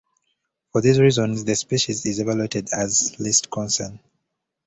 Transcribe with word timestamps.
For 0.71 0.81
these 0.81 0.99
reasons 0.99 1.43
the 1.45 1.55
species 1.55 2.03
is 2.07 2.17
evaluated 2.19 2.69
as 2.73 3.19
least 3.19 3.51
concern. 3.51 3.99